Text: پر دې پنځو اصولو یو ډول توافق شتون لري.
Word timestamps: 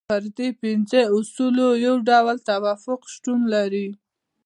پر 0.09 0.23
دې 0.37 0.49
پنځو 0.61 1.01
اصولو 1.17 1.67
یو 1.85 1.95
ډول 2.09 2.37
توافق 2.49 3.01
شتون 3.13 3.39
لري. 3.53 3.87